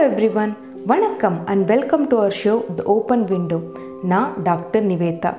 Every 0.00 0.34
one 0.34 0.56
வணக்கம் 0.86 1.46
and 1.46 1.66
welcome 1.66 2.06
to 2.06 2.16
our 2.16 2.36
show 2.44 2.74
the 2.74 2.82
open 2.84 3.24
window 3.24 3.60
நான் 4.02 4.42
doctor 4.42 4.86
Nivetha. 4.86 5.34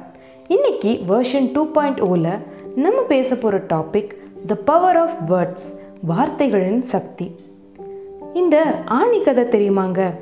இன்னைக்கு 0.47 0.99
version 1.07 1.49
two 1.53 1.71
point 1.71 1.99
ஓவில் 1.99 2.37
நம்ம 2.75 3.01
பேச 3.01 3.35
போகிற 3.35 3.63
topic 3.73 4.09
the 4.47 4.55
power 4.55 4.97
of 4.97 5.33
words 5.33 5.79
வார்த்தைகளின் 6.01 6.81
சக்தி. 6.81 7.35
இந்த 8.33 8.75
ஆணி 8.85 9.21
கதை 9.21 9.43
தெரியுமாங்க? 9.43 10.13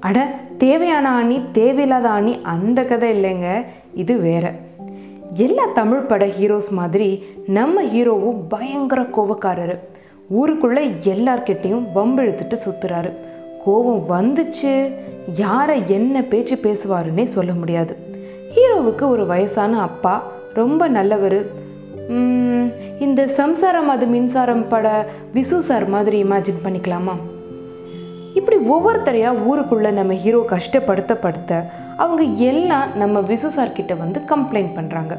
அட 0.00 0.34
தேவையான 0.58 1.10
ஆணி 1.10 1.40
தேவையில்லாத 1.52 2.08
ஆணி 2.08 2.38
அந்த 2.42 2.82
கதை 2.82 3.10
இல்லைங்க. 3.12 3.64
இது 3.94 4.16
வேற. 4.16 4.54
எல்லா 5.34 5.66
தமிழ் 5.74 6.00
பட 6.00 6.26
ஹீரோஸ் 6.26 6.70
மாதிரி 6.70 7.24
நம்ம 7.46 7.82
ஹீரோவும் 7.82 8.38
பயங்கர 8.48 9.02
கோவக்காரர். 9.02 9.78
ஊருக்குள்ளே 10.28 10.86
எல்லார்கிட்டையும் 10.86 11.86
வம்பெழுத்துட்டு 11.94 12.56
சுற்றுறாரு 12.66 13.28
கோவம் 13.66 14.04
வந்துச்சு 14.14 14.72
யாரை 15.36 15.82
என்ன 15.88 16.22
பேச்சு 16.22 16.56
பேசுவாருன்னே 16.62 17.22
சொல்ல 17.22 17.52
முடியாது. 17.52 17.96
ஹீரோவுக்கு 18.54 19.04
ஒரு 19.08 19.26
வயசான 19.26 19.80
அப்பா 19.80 20.14
ரொம்ப 20.54 20.88
நல்லவர். 20.88 21.40
இந்த 22.98 23.26
சம்சாரம் 23.26 23.88
அது 23.88 24.06
மின்சாரம் 24.06 24.64
பட 24.68 24.86
விசு 25.34 25.58
சார் 25.68 25.86
மாதிரி 25.88 26.22
இமேஜின் 26.22 26.64
பண்ணிக்கலாமா? 26.64 27.14
இப்படி 28.34 28.56
ஒவ்வொருத்தரையாக 28.74 29.44
ஊருக்குள்ளே 29.46 29.90
நம்ம 29.90 30.12
ஹீரோ 30.24 30.40
கஷ்டப்படுத்த 30.48 31.64
அவங்க 31.96 32.22
எல்லாம் 32.22 32.96
நம்ம 32.96 33.20
விசு 33.20 33.50
சார் 33.56 33.72
கிட்ட 33.72 33.94
வந்து 33.94 34.20
கம்ப்ளைண்ட் 34.32 34.74
பண்ணுறாங்க 34.76 35.14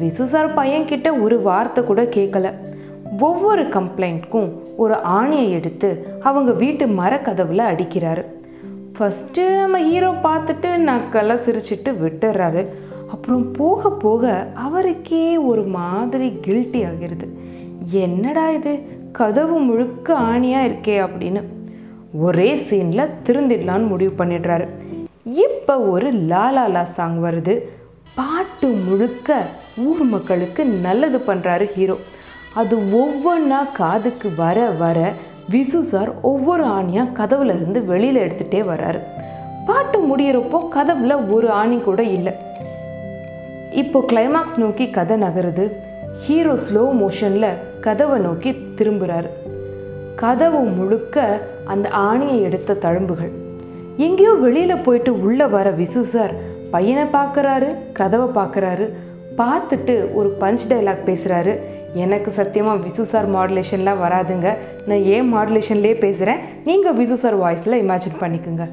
விசு 0.00 0.24
சார் 0.32 0.56
பையன்கிட்ட 0.58 1.08
ஒரு 1.22 1.42
வார்த்தை 1.42 1.84
கூட 1.84 2.02
கேட்கல 2.16 2.52
ஒவ்வொரு 3.16 3.62
கம்ப்ளைண்ட்க்கும் 3.62 4.50
ஒரு 4.76 4.94
ஆணியை 4.94 5.50
எடுத்து 5.50 6.06
அவங்க 6.20 6.52
வீட்டு 6.52 6.86
மரக்கதவில் 6.86 7.58
அடிக்கிறாரு. 7.58 8.24
ஃபஸ்ட்டு 8.98 9.56
நம்ம 9.56 9.78
ஹீரோ 9.78 10.10
பார்த்துட்டு 10.10 10.68
நக்கெல்லாம் 10.86 11.42
சிரிச்சிட்டு 11.46 11.94
விட்டுறாரு. 12.04 12.66
அப்புறம் 13.08 13.52
போக 13.52 13.90
போக 13.90 14.48
அவருக்கே 14.54 15.36
ஒரு 15.36 15.62
மாதிரி 15.62 16.38
கில்ட்டி 16.46 16.88
ஆகிருது. 16.90 17.28
என்னடா 17.90 18.50
இது? 18.50 18.78
கதவு 19.12 19.58
முழுக்க 19.58 20.14
ஆணியாக 20.14 20.68
இருக்கே 20.68 21.08
அப்படின்னு. 21.08 21.42
ஒரே 22.12 22.54
சீனில் 22.54 23.10
திருந்திடலான்னு 23.24 23.86
முடிவு 23.86 24.24
பண்ணிடுறாரு. 24.24 24.68
இப்போ 25.24 25.80
ஒரு 25.80 26.12
லாலாலா 26.12 26.82
சாங் 26.82 27.22
வருது. 27.22 27.60
பாட்டு 28.14 28.68
முழுக்க 28.68 29.46
ஊர் 29.76 30.04
மக்களுக்கு 30.04 30.64
நல்லது 30.64 31.18
பண்ணுறாரு 31.18 31.64
ஹீரோ 31.64 31.96
அது 32.54 32.76
ஒவ்வொன்றா 32.76 33.72
காதுக்கு 33.72 34.34
வர 34.36 34.68
வர 34.70 35.12
விசு 35.50 35.80
சார் 35.80 36.20
ஒவ்வொரு 36.20 36.64
ஆணியாக 36.64 37.12
கதவுல 37.14 37.54
இருந்து 37.54 37.84
வெளியில் 37.84 38.20
எடுத்துகிட்டே 38.20 38.60
வர்றாரு. 38.68 39.00
பாட்டு 39.66 39.98
முடியிறப்போ 40.00 40.58
கதவில் 40.68 41.30
ஒரு 41.34 41.50
ஆணி 41.50 41.78
கூட 41.78 42.02
இல்லை. 42.02 42.32
இப்போ 43.72 44.04
கிளைமாக்ஸ் 44.12 44.56
நோக்கி 44.56 44.90
கதை 44.90 45.22
நகருது. 45.22 45.72
ஹீரோ 46.20 46.54
ஸ்லோ 46.54 46.84
மோஷனில் 47.00 47.56
கதவை 47.80 48.20
நோக்கி 48.20 48.56
திரும்புகிறாரு 48.76 49.28
கதவு 50.16 50.58
முழுக்க 50.58 51.40
அந்த 51.64 51.88
ஆணியை 51.88 52.40
எடுத்த 52.40 52.74
தழும்புகள். 52.74 53.30
எங்கேயோ 53.96 54.32
வெளியில் 54.32 54.82
போயிட்டு 54.82 55.20
உள்ளே 55.20 55.44
வர 55.44 55.70
விசு 55.70 56.00
சார் 56.00 56.32
பையனை 56.70 57.04
பார்க்குறாரு 57.04 57.76
கதவை 57.92 58.42
பார்க்குறாரு 58.42 58.92
பார்த்துட்டு 59.36 60.14
ஒரு 60.14 60.36
பஞ்ச் 60.40 60.64
டைலாக் 60.68 61.04
பேசுகிறாரு 61.04 61.62
எனக்கு 61.94 62.30
சத்தியமாக 62.30 62.82
விசு 62.86 63.02
சார் 63.02 63.34
மாடுலேஷன்லாம் 63.34 64.02
வராதுங்க. 64.04 64.56
நான் 64.86 65.04
ஏன் 65.04 65.34
மாடுலேஷன்லேயே 65.34 65.98
பேசுகிறேன் 65.98 66.40
நீங்கள் 66.64 66.94
விசு 66.94 67.14
சார் 67.14 67.36
வாய்ஸில் 67.36 67.80
இமேஜின் 67.84 68.20
பண்ணிக்கோங்க. 68.20 68.68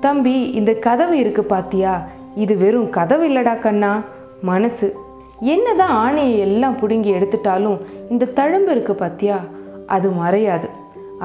தம்பி 0.00 0.50
இந்த 0.50 0.72
கதவு 0.72 1.16
இருக்குது 1.24 1.50
பாத்தியா? 1.54 2.06
இது 2.34 2.56
வெறும் 2.56 2.90
கதவு 2.90 3.28
இல்லடா 3.28 3.60
கண்ணா. 3.60 4.02
மனசு. 4.42 4.96
என்னதான் 5.40 5.94
ஆணையை 6.04 6.38
எல்லாம் 6.38 6.78
பிடுங்கி 6.80 7.10
எடுத்துட்டாலும் 7.10 7.80
இந்த 8.08 8.24
தழும்பு 8.24 8.70
இருக்குது 8.74 9.00
பாத்தியா? 9.02 9.40
அது 9.86 10.10
மறையாது. 10.10 10.68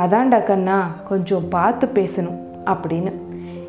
அதான்டா 0.03 0.43
கண்ணா 0.43 0.77
கொஞ்சம் 1.09 1.47
பார்த்து 1.49 1.87
பேசணும் 1.87 2.39
அப்படின்னு. 2.65 3.11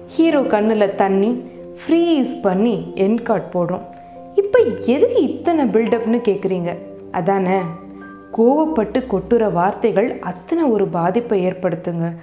ஹீரோ 0.07 0.41
கண்ணில் 0.41 0.95
தண்ணி 0.95 1.43
ஃப்ரீஸ் 1.81 2.41
பண்ணி 2.43 2.93
என் 2.95 3.23
கார்ட் 3.23 3.55
போடுறோம். 3.55 3.85
இப்போ 4.35 4.59
எதுக்கு 4.85 5.23
இத்தனை 5.23 5.65
பில்டப்னு 5.65 6.21
கேட்குறீங்க 6.29 6.77
அதானே? 7.13 7.59
கோவப்பட்டு 8.33 9.05
கொட்டுற 9.11 9.53
வார்த்தைகள் 9.53 10.19
அத்தனை 10.21 10.65
ஒரு 10.65 10.89
பாதிப்பை 10.89 11.47
ஏற்படுத்துங்க. 11.47 12.15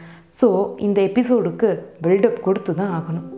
ஸோ 0.42 0.70
இந்த 0.78 1.02
எபிசோடுக்கு 1.02 1.80
பில்டப் 2.04 2.42
கொடுத்து 2.42 2.76
தான் 2.76 2.92
ஆகணும். 3.00 3.34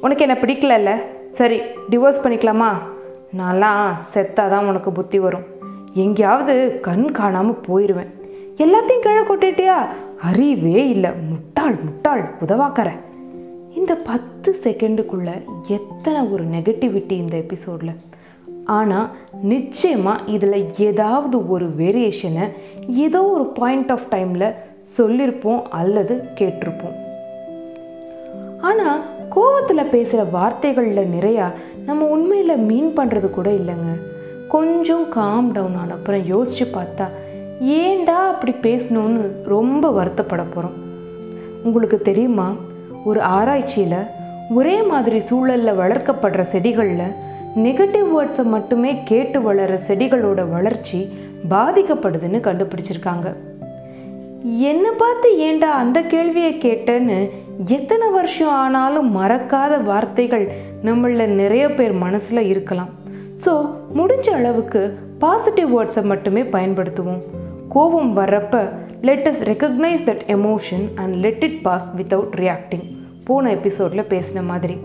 உனக்கு 0.00 0.26
என்ன 0.26 0.38
பிடிக்கலல்ல? 0.40 1.02
சரி 1.28 1.60
டிவோர்ஸ் 1.90 2.22
பண்ணிக்கலாமா? 2.22 2.68
நான்லாம் 3.38 3.92
செத்தாதான் 4.14 4.66
உனக்கு 4.66 4.92
புத்தி 4.92 5.18
வரும். 5.18 5.44
எங்கேயாவது 5.94 6.78
கண் 6.80 7.10
காணாமல் 7.10 7.60
போயிடுவேன் 7.68 8.10
எல்லாத்தையும் 8.56 9.00
கீழே 9.00 9.20
கொட்டிட்டியா? 9.20 9.86
அறிவே 10.22 10.88
இல்லை. 10.88 11.10
முட்டாள் 11.28 11.74
முட்டாள் 11.84 12.34
உதவாக்கற. 12.40 12.90
இந்த 13.74 13.94
பத்து 13.94 14.56
செகண்டுக்குள்ளே 14.62 15.42
எத்தனை 15.66 16.20
ஒரு 16.20 16.44
நெகட்டிவிட்டி 16.44 17.12
இந்த 17.12 17.36
எபிசோடில் 17.36 18.10
ஆனால் 18.64 19.08
நிச்சயமாக 19.42 20.22
இதில் 20.26 20.72
ஏதாவது 20.78 21.48
ஒரு 21.48 21.66
வேரியேஷனை 21.78 22.50
ஏதோ 22.86 23.24
ஒரு 23.24 23.46
பாயிண்ட் 23.46 23.90
ஆஃப் 23.90 24.06
டைமில் 24.10 24.54
சொல்லியிருப்போம் 24.98 25.62
அல்லது 25.62 26.24
கேட்டிருப்போம். 26.34 26.96
ஆனால் 28.60 29.02
கோவத்தில் 29.34 29.90
பேசுகிற 29.90 30.24
வார்த்தைகளில் 30.24 31.12
நிறையா 31.12 31.52
நம்ம 31.84 32.04
உண்மையில் 32.04 32.56
மீன் 32.56 32.92
பண்ணுறது 32.96 33.30
கூட 33.30 33.50
இல்லைங்க. 33.50 33.92
கொஞ்சம் 34.48 35.08
காம் 35.08 35.52
டவுன் 35.52 35.76
ஆன 35.76 35.92
அப்புறம் 35.92 36.26
யோசித்து 36.26 36.80
பார்த்தா 36.80 37.08
ஏண்டா 37.60 38.28
அப்படி 38.28 38.52
பேசணும்னு 38.52 39.30
ரொம்ப 39.44 39.90
வருத்தப்பட 39.90 40.44
போகிறோம் 40.54 40.78
உங்களுக்கு 41.62 42.00
தெரியுமா? 42.02 42.52
ஒரு 43.04 43.22
ஆராய்ச்சியில் 43.22 44.06
ஒரே 44.50 44.82
மாதிரி 44.82 45.20
சூழலில் 45.20 45.78
வளர்க்கப்படுற 45.78 46.44
செடிகளில் 46.52 47.14
நெகட்டிவ் 47.56 48.06
வேர்ட்ஸை 48.12 48.44
மட்டுமே 48.44 48.90
கேட்டு 49.04 49.42
வளர 49.42 49.80
செடிகளோட 49.86 50.40
வளர்ச்சி 50.48 51.00
பாதிக்கப்படுதுன்னு 51.50 52.38
கண்டுபிடிச்சிருக்காங்க. 52.46 53.28
என்னை 54.70 54.90
பார்த்து 55.02 55.38
ஏண்டா 55.38 55.70
அந்த 55.70 55.98
கேள்வியை 56.02 56.52
கேட்டேன்னு 56.62 57.30
எத்தனை 57.68 58.10
வருஷம் 58.10 58.54
ஆனாலும் 58.62 59.08
மறக்காத 59.16 59.82
வார்த்தைகள் 59.82 60.46
நம்மளில் 60.84 61.34
நிறைய 61.40 61.74
பேர் 61.74 61.92
மனசில் 61.92 62.48
இருக்கலாம். 62.52 62.90
ஸோ 63.44 63.52
முடிஞ்ச 63.98 64.26
அளவுக்கு 64.38 64.98
பாசிட்டிவ் 65.18 65.68
வேர்ட்ஸை 65.74 66.04
மட்டுமே 66.12 66.42
பயன்படுத்துவோம். 66.42 67.20
கோபம் 67.68 68.16
வர்றப்ப 68.16 68.56
let 69.00 69.28
us 69.32 69.44
recognise 69.50 70.02
that 70.08 70.24
emotion 70.36 70.86
and 70.94 71.14
let 71.14 71.44
it 71.44 71.62
pass 71.62 71.96
without 71.98 72.34
reacting 72.42 72.86
போன 73.24 73.50
எபிசோடில் 73.50 74.10
பேசின 74.14 74.42
மாதிரி. 74.42 74.76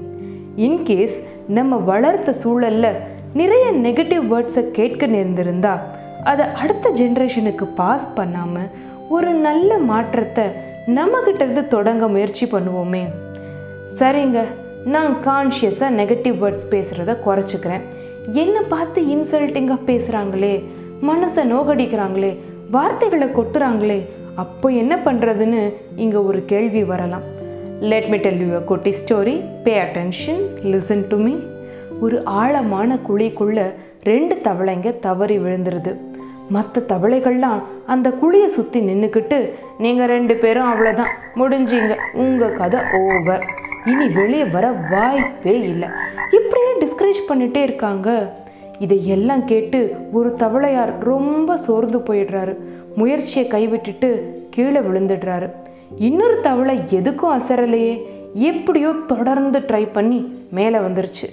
இன்கேஸ் 0.56 1.18
நம்ம 1.56 1.76
வளர்த்த 1.90 2.34
சூழலில் 2.34 2.98
நிறைய 3.34 3.66
நெகட்டிவ் 3.86 4.24
வேர்ட்ஸை 4.32 4.64
கேட்க 4.72 5.08
நேர்ந்திருந்தா 5.08 5.74
அதை 6.24 6.46
அடுத்த 6.62 6.92
ஜென்ரேஷனுக்கு 6.92 7.66
பாஸ் 7.76 8.08
பண்ணாமல் 8.14 8.72
ஒரு 9.10 9.30
நல்ல 9.34 9.78
மாற்றத்தை 9.78 10.46
நம்மக்கிட்டேருந்து 10.98 11.64
தொடங்க 11.68 12.08
முயற்சி 12.08 12.46
பண்ணுவோமே. 12.46 13.04
சரிங்க 14.00 14.42
நான் 14.96 15.16
கான்ஷியஸாக 15.28 15.98
நெகட்டிவ் 16.00 16.36
வேர்ட்ஸ் 16.44 16.70
பேசுகிறத 16.74 17.16
குறைச்சிக்கிறேன். 17.26 17.86
என்னை 18.42 18.62
பார்த்து 18.74 19.02
இன்சல்ட்டிங்காக 19.16 19.88
பேசுகிறாங்களே 19.90 20.54
மனசை 21.02 21.46
நோகடிக்கிறாங்களே 21.54 22.38
வார்த்தைகளை 22.72 23.28
கொட்டுறாங்களே 23.28 24.00
அப்போ 24.36 24.68
என்ன 24.70 24.96
பண்ணுறதுன்னு 24.96 25.74
இங்கே 25.96 26.18
ஒரு 26.18 26.46
கேள்வி 26.46 26.84
வரலாம். 26.84 27.37
Let 27.80 28.08
me 28.08 28.18
tell 28.18 28.40
you 28.48 28.56
a 28.56 28.60
குட்டி 28.60 28.92
story 29.00 29.34
pay 29.64 29.74
attention 29.82 30.42
listen 30.64 31.08
to 31.08 31.18
me 31.18 31.34
ஒரு 32.00 32.26
ஆழமான 32.26 32.98
குழிக்குள்ளே 33.08 33.66
ரெண்டு 34.02 34.36
தவளைங்க 34.44 35.00
தவறி 35.00 35.38
விழுந்துருது. 35.38 35.96
மற்ற 36.50 36.82
தவளைகள்லாம் 36.82 37.62
அந்த 37.86 38.10
குழியை 38.10 38.46
சுற்றி 38.46 38.80
நின்றுக்கிட்டு 38.82 39.52
நீங்கள் 39.78 40.08
ரெண்டு 40.08 40.36
பேரும் 40.36 40.70
அவ்வளோதான் 40.74 41.14
முடிஞ்சிங்க. 41.36 41.96
உங்கள் 42.14 42.56
கதை 42.56 42.80
ஓவர் 43.02 43.46
இனி 43.86 44.08
வெளியே 44.08 44.44
வர 44.44 44.72
வாய்ப்பே 44.72 45.62
இல்லை. 45.62 45.90
இப்படியே 46.32 46.72
டிஸ்கரேஜ் 46.84 47.22
பண்ணிகிட்டே 47.30 47.64
இருக்காங்க. 47.64 48.34
இதை 48.80 49.08
எல்லாம் 49.08 49.46
கேட்டு 49.46 49.96
ஒரு 50.12 50.34
தவளையார் 50.34 51.04
ரொம்ப 51.04 51.58
சோர்ந்து 51.58 51.98
போயிடுறாரு. 51.98 52.56
முயற்சியை 52.96 53.48
கைவிட்டுட்டு 53.52 54.22
கீழே 54.50 54.80
விழுந்துடுறாரு. 54.80 55.50
இன்னொரு 55.96 56.40
தவளை 56.40 56.78
எதுக்கும் 56.78 57.40
அசரலையே 57.40 58.06
எப்படியோ 58.34 58.94
தொடர்ந்து 59.08 59.60
ட்ரை 59.60 59.92
பண்ணி 59.92 60.48
மேலே 60.52 60.78
வந்துருச்சு. 60.78 61.28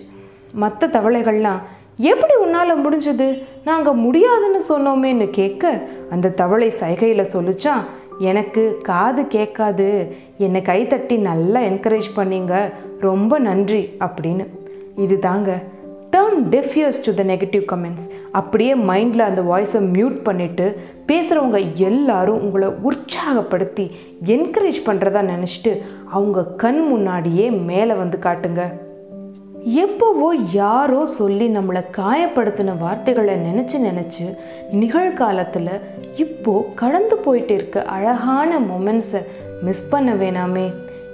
மற்ற 0.52 0.86
தவளைகள்லாம் 0.86 1.60
எப்படி 1.96 2.34
உன்னால் 2.34 2.88
முடிஞ்சது? 2.88 3.42
நாங்கள் 3.64 3.94
முடியாதுன்னு 3.94 4.62
சொன்னோமேன்னு 4.68 5.30
கேட்க 5.30 5.82
அந்த 6.10 6.30
தவளை 6.30 6.70
சைகையில் 6.70 7.26
சொல்லிச்சான் 7.32 7.84
எனக்கு 8.18 8.78
காது 8.82 9.26
கேட்காது. 9.26 10.16
என்னை 10.38 10.60
கைத்தட்டி 10.60 11.18
நல்லா 11.18 11.60
என்கரேஜ் 11.60 12.10
பண்ணீங்க. 12.16 12.72
ரொம்ப 13.00 13.38
நன்றி 13.38 13.90
அப்படின்னு. 13.98 14.46
இது 14.96 15.18
தாங்க 15.18 15.62
turn 16.14 16.40
deaf ears 16.50 16.98
to 17.04 17.14
the 17.14 17.22
negative 17.22 17.62
comments 17.72 18.06
அப்படியே 18.30 18.74
மைண்டில் 18.74 19.20
அந்த 19.20 19.42
வாய்ஸை 19.42 19.80
மியூட் 19.94 20.16
பண்ணிவிட்டு 20.24 20.66
பேசுகிறவங்க 21.06 21.58
எல்லாரும் 21.74 22.42
உங்களை 22.42 22.68
உற்சாகப்படுத்தி 22.88 23.84
என்கரேஜ் 24.24 24.80
பண்ணுறதா 24.86 25.22
நினச்சிட்டு 25.30 25.72
அவங்க 26.10 26.44
கண் 26.44 26.80
முன்னாடியே 26.86 27.50
மேலே 27.50 27.94
வந்து 27.94 28.18
காட்டுங்க. 28.22 28.64
எப்போவோ 29.84 30.28
யாரோ 30.52 31.06
சொல்லி 31.06 31.48
நம்மளை 31.56 31.82
காயப்படுத்தின 31.96 32.76
வார்த்தைகளை 32.78 33.34
நினச்சி 33.34 33.80
நினச்சி 33.88 34.26
நிகழ்காலத்தில் 34.70 35.72
இப்போது 36.16 36.68
கடந்து 36.74 37.16
போயிட்டு 37.16 37.54
இருக்க 37.54 37.84
அழகான 37.96 38.60
மொமெண்ட்ஸை 38.60 39.22
மிஸ் 39.62 39.88
பண்ண 39.88 40.14
வேணாமே. 40.14 40.66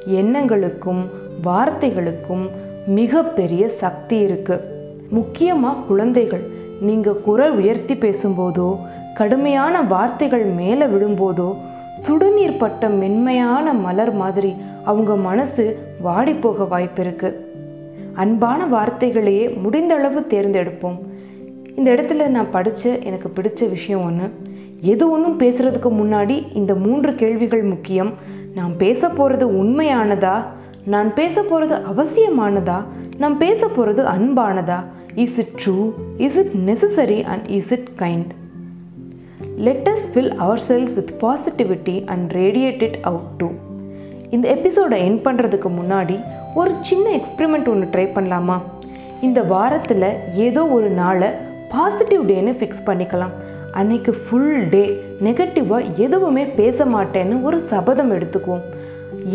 எண்ணங்களுக்கும் 0.07 1.05
வார்த்தைகளுக்கும் 1.45 2.45
மிகப்பெரிய 2.87 3.69
சக்தி 3.69 4.19
இருக்குது 4.27 4.79
முக்கியமாக 5.11 5.81
குழந்தைகள். 5.81 6.43
நீங்கள் 6.81 7.21
குரல் 7.21 7.57
உயர்த்தி 7.57 7.95
பேசும்போதோ 7.95 8.79
கடுமையான 9.15 9.83
வார்த்தைகள் 9.83 10.45
மேலே 10.45 10.85
விழும்போதோ 10.85 11.57
சுடுநீர் 11.95 12.59
பட்ட 12.59 12.89
மென்மையான 12.89 13.73
மலர் 13.73 14.13
மாதிரி 14.13 14.55
அவங்க 14.85 15.17
மனசு 15.17 15.79
வாடி 16.01 16.33
போக 16.33 16.65
வாய்ப்பு 16.65 17.49
அன்பான 18.15 18.67
வார்த்தைகளையே 18.67 19.59
முடிந்தளவு 19.65 20.27
தேர்ந்தெடுப்போம். 20.27 20.99
இந்த 21.77 21.91
இடத்துல 21.91 22.27
நான் 22.27 22.51
படித்த 22.51 22.99
எனக்கு 22.99 23.29
பிடிச்ச 23.29 23.69
விஷயம் 23.69 24.05
ஒன்று 24.05 24.33
எது 24.81 25.11
ஒன்றும் 25.11 25.39
பேசுகிறதுக்கு 25.39 25.91
முன்னாடி 25.91 26.57
இந்த 26.57 26.75
மூன்று 26.75 27.15
கேள்விகள் 27.15 27.63
முக்கியம். 27.63 28.13
நான் 28.55 28.77
பேச 28.77 29.09
போகிறது 29.09 29.65
உண்மையானதா? 29.65 30.45
நான் 30.85 31.15
பேச 31.15 31.43
போகிறது 31.43 31.75
அவசியமானதா? 31.75 32.83
நான் 33.19 33.39
பேச 33.39 33.69
போகிறது 33.69 34.05
அன்பானதா? 34.05 34.85
Is 35.15 35.39
it 35.39 35.63
true 35.65 35.93
is 36.17 36.37
it 36.37 36.51
necessary 36.67 37.23
and 37.23 37.49
is 37.49 37.71
it 37.71 37.89
kind 37.99 38.31
let 39.57 39.91
fill 40.15 40.37
our 40.37 40.61
cells 40.69 40.95
with 40.95 41.11
positivity 41.21 42.07
and 42.07 42.33
radiate 42.33 42.83
it 42.83 42.99
out 43.01 43.31
to 43.37 43.49
இந்த 44.31 44.49
எபிசோடை 44.49 45.05
என் 45.05 45.23
பண்ணுறதுக்கு 45.23 45.71
முன்னாடி 45.81 46.25
ஒரு 46.55 46.73
சின்ன 46.81 47.11
எக்ஸ்பெரிமெண்ட் 47.11 47.69
ஒன்று 47.69 47.89
ட்ரை 47.93 48.05
பண்ணலாமா? 48.05 48.61
இந்த 49.21 49.43
வாரத்தில் 49.43 50.15
ஏதோ 50.35 50.67
ஒரு 50.67 50.91
நாளை 50.91 51.29
பாசிட்டிவ் 51.69 52.31
டேன்னு 52.31 52.59
ஃபிக்ஸ் 52.59 52.87
பண்ணிக்கலாம். 52.87 53.31
அன்னைக்கு 53.73 54.13
ஃபுல் 54.13 54.69
டே 54.69 55.03
நெகட்டிவாக 55.21 55.95
எதுவுமே 55.95 56.47
பேச 56.47 56.85
மாட்டேன்னு 56.85 57.43
ஒரு 57.43 57.61
சபதம் 57.61 58.13
எடுத்துக்குவோம். 58.13 58.63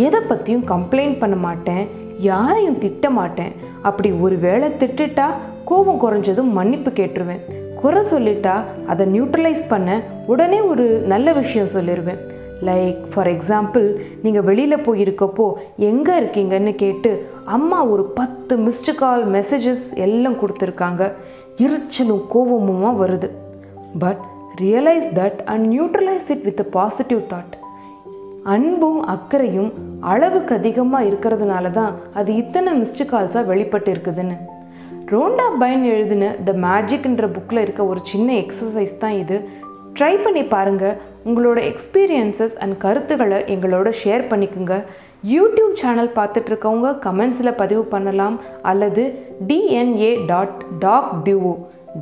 எதை 0.04 0.20
பற்றியும் 0.20 0.68
கம்ப்ளைண்ட் 0.68 1.20
பண்ண 1.20 1.36
மாட்டேன் 1.36 1.84
யாரையும் 2.30 2.78
திட்ட 2.78 3.10
மாட்டேன். 3.10 3.54
அப்படி 3.82 4.10
ஒரு 4.26 4.36
வேளை 4.38 4.68
திட்டுட்டா 4.70 5.28
கோபம் 5.66 6.02
குறைஞ்சதும் 6.04 6.56
மன்னிப்பு 6.58 6.92
கேட்டுருவேன். 6.92 7.44
குறை 7.82 8.02
சொல்லிட்டா 8.12 8.56
அதை 8.88 9.04
நியூட்ரலைஸ் 9.14 9.64
பண்ண 9.68 10.02
உடனே 10.28 10.60
ஒரு 10.72 10.86
நல்ல 11.14 11.34
விஷயம் 11.34 11.74
சொல்லிடுவேன் 11.74 12.22
லைக் 12.68 13.00
ஃபார் 13.14 13.30
எக்ஸாம்பிள் 13.32 13.88
நீங்கள் 14.24 14.46
வெளியில் 14.50 14.86
போயிருக்கப்போ 14.86 15.48
எங்கே 15.90 16.14
இருக்கீங்கன்னு 16.20 16.74
கேட்டு 16.76 17.12
அம்மா 17.46 17.80
ஒரு 17.86 18.06
பத்து 18.20 18.56
மிஸ்டு 18.58 18.94
கால் 18.96 19.24
மெசேஜஸ் 19.32 19.86
எல்லாம் 20.06 20.40
கொடுத்துருக்காங்க. 20.42 21.04
எரிச்சலும் 21.66 22.24
கோபமுமா 22.34 22.92
வருது. 23.02 23.30
But 24.00 24.24
realise 24.62 25.08
that 25.20 25.40
and 25.46 25.66
neutralise 25.74 26.30
it 26.30 26.44
with 26.44 26.60
a 26.60 26.68
positive 26.78 27.22
thought 27.34 27.54
அன்பும் 28.52 29.00
அக்கறையும் 29.14 29.72
அளவுக்கு 30.14 30.54
அதிகமாக 30.56 31.08
இருக்கிறதுனால 31.10 31.72
தான் 31.72 31.94
அது 32.20 32.36
இத்தனை 32.36 32.72
மிஸ்டு 32.82 33.06
கால்ஸாக 33.12 33.50
வெளிப்பட்டு 33.52 33.90
இருக்குதுன்னு 33.94 34.38
ரோண்டா 35.14 35.46
பைன் 35.62 35.84
எழுதின 35.94 36.30
த 36.48 36.54
மேஜிக்ன்ற 36.66 37.26
புக்கில் 37.36 37.64
இருக்க 37.64 37.82
ஒரு 37.92 38.02
சின்ன 38.12 38.30
எக்ஸசைஸ் 38.44 38.96
தான் 39.04 39.18
இது. 39.24 39.38
ட்ரை 39.98 40.14
பண்ணி 40.24 40.44
பாருங்கள் 40.54 40.96
உங்களோட 41.28 41.60
எக்ஸ்பீரியன்சஸ் 41.72 42.56
அண்ட் 42.64 42.78
கருத்துக்களை 42.78 43.40
எங்களோட 43.54 43.90
ஷேர் 44.02 44.24
பண்ணிக்கோங்க. 44.32 44.76
யூடியூப் 45.36 45.76
சேனல் 45.82 46.12
பார்த்துட்ருக்கவங்க 46.18 46.90
கமெண்ட்ஸில் 47.06 47.58
பதிவு 47.62 47.84
பண்ணலாம். 47.94 48.36
அல்லது 48.72 49.04
DNA 49.48 50.26
dot 50.32 50.58
doc 50.80 51.12
duo 51.26 51.54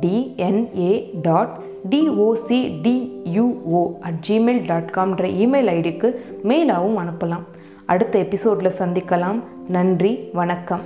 DNA 0.02 0.92
dot 1.28 1.54
D O C D U O 1.90 4.00
at 4.00 4.24
Gmail 4.28 4.66
dot 4.66 4.90
காம்ன்ற 4.94 5.22
email 5.22 5.68
ஐடிக்கு 5.68 6.14
மெயிலாகவும் 6.42 6.96
அனுப்பலாம். 6.96 7.44
அடுத்த 7.84 8.18
எபிசோடில் 8.18 8.72
சந்திக்கலாம். 8.78 9.42
நன்றி. 9.68 10.28
வணக்கம். 10.32 10.80